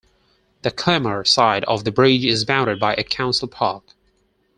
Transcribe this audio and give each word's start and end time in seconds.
The 0.63 0.71
Chelmer 0.71 1.23
side 1.27 1.63
of 1.65 1.83
the 1.83 1.91
bridge 1.91 2.25
is 2.25 2.43
bounded 2.43 2.79
by 2.79 2.95
a 2.95 3.03
council 3.03 3.47
park. 3.47 3.93